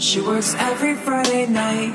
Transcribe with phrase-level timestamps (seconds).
[0.00, 1.94] She works every Friday night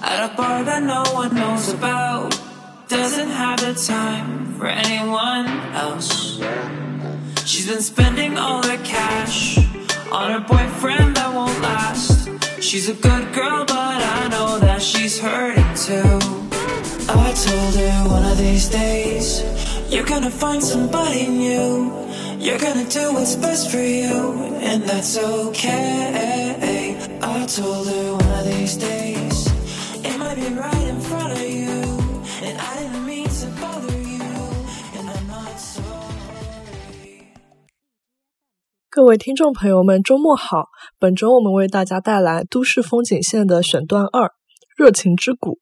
[0.00, 2.40] at a bar that no one knows about.
[2.88, 5.46] Doesn't have the time for anyone
[5.76, 6.40] else.
[7.44, 9.58] She's been spending all her cash
[10.10, 12.30] on her boyfriend that won't last.
[12.62, 16.18] She's a good girl, but I know that she's hurting too.
[17.10, 19.44] Oh, I told her one of these days,
[19.92, 21.92] you're gonna find somebody new.
[22.38, 26.67] You're gonna do what's best for you, and that's okay.
[27.48, 29.46] I told her one of these days,
[30.04, 31.70] it might be right in front of you,
[32.44, 34.20] and I didn't mean to bother you,
[34.98, 37.24] and I'm not sorry.
[38.90, 40.66] 各位听众朋友们，周末好！
[40.98, 44.32] 本周我们为大家带来都市风景线的选段二：
[44.76, 45.58] 热情之谷。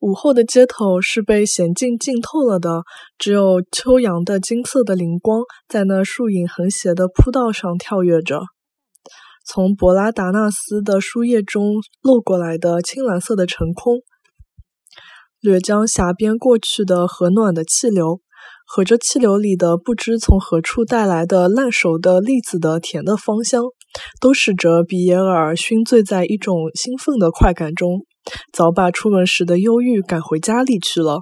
[0.00, 2.82] 午后的街头是被娴静浸透了的，
[3.18, 8.40] 只有秋阳的金色的灵光在那树影横斜的铺道上跳跃着。
[9.50, 14.02] 从博拉达纳斯的树叶中漏过来的青蓝色的晨空，
[15.40, 18.20] 掠将峡边过去的和暖的气流，
[18.66, 23.62] 和这气流里的不知从何处带来的烂熟的栗子的甜的芳香，
[24.20, 28.04] 都使着比耶尔熏醉在一种兴奋的快感中。
[28.52, 31.20] 早把出门时的忧郁赶回家里去了。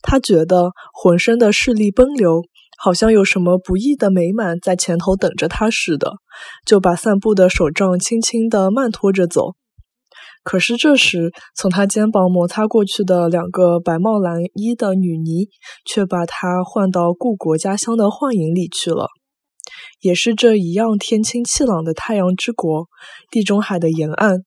[0.00, 2.42] 他觉得浑身的势力奔流，
[2.82, 6.14] 好像有什么不易的美满在前头等着他似的，
[6.66, 9.52] 就把散步的手杖轻轻地慢拖着走。
[10.42, 15.46] 可是这时，从他肩膀摩擦过去的两个白帽蓝衣的女尼，
[15.84, 19.06] 却把他唤到故国家乡的幻影里去了。
[20.00, 22.88] 也是这一样天清气朗的太阳之国，
[23.30, 24.38] 地中海的沿岸。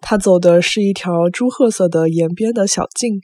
[0.00, 3.20] 他走的是一条朱褐色的沿边的小径，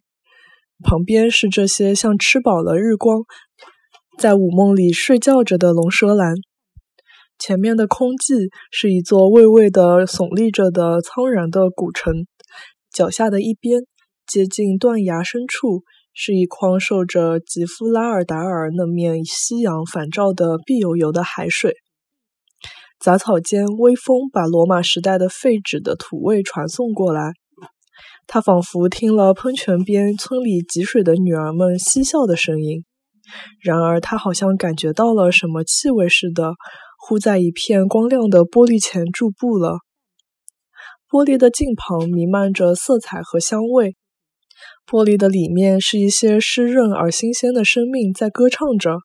[0.84, 3.24] 旁边是这些像吃饱了日光，
[4.18, 6.34] 在午梦里睡觉着的龙舌兰。
[7.38, 12.26] 前面的空寂是一座巍巍的耸立着的苍然的古城，
[12.92, 13.82] 脚下的一边
[14.26, 15.82] 接近断崖深处
[16.14, 21.74] 是一筐受着吉夫拉尔达尔那面夕阳反照的碧油油的海水。
[23.00, 27.32] 杂草间，微风把罗马时代的废纸的土味传送过来。
[28.28, 32.84] 他仿佛听了喷泉边村里汲水的女儿们嬉笑的声音。
[33.60, 36.54] 然而，他好像感觉到了什么气味似的，
[36.98, 39.78] 忽在一片光亮的玻璃前驻步了。
[41.10, 43.96] 玻璃的镜旁弥漫着色彩和香味。
[44.86, 48.98] 玻璃的里面是一些湿润而新鲜的生命在歌唱着。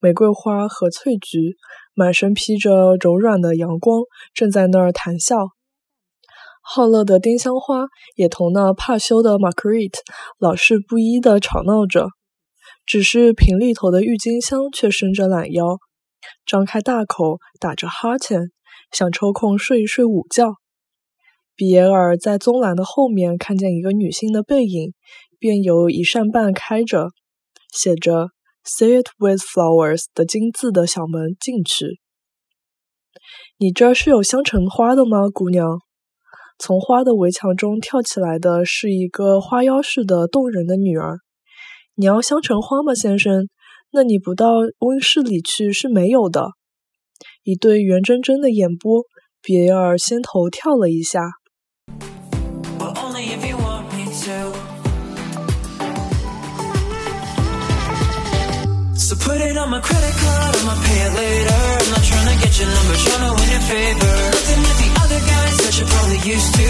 [0.00, 1.56] 玫瑰花和翠菊。
[1.96, 4.00] 满身披着柔软的阳光，
[4.34, 5.36] 正在那儿谈笑。
[6.60, 7.86] 好乐的丁香花
[8.16, 10.00] 也同那怕羞的玛格丽特
[10.40, 12.08] 老是不依的吵闹着。
[12.86, 15.78] 只是瓶里头的郁金香却伸着懒腰，
[16.46, 18.50] 张开大口，打着哈欠，
[18.90, 20.54] 想抽空睡一睡午觉。
[21.56, 24.92] 比耶尔在棕栏的后面看见一个女性的背影，
[25.38, 27.10] 便由一扇半开着，
[27.72, 28.30] 写着。
[28.66, 32.00] Say it with flowers 的金字的小门进去。
[33.58, 35.80] 你这是有香橙花的吗，姑娘？
[36.58, 41.18] 从花的围墙中跳起来的是一个花腰似的动人的女儿。
[41.96, 43.46] 你要镶橙花吗，先生？
[43.92, 44.48] 那你不到
[44.80, 46.48] 温室里去是没有的。
[47.44, 49.04] 一对圆睁睁的眼波，
[49.40, 51.20] 比尔先头跳了一下。
[58.96, 61.54] So put it on my credit card, I'ma pay it later.
[61.78, 64.14] I'm not trying to get your number, trying to win your favor.
[64.34, 66.63] Looking at the other guys that you probably used to.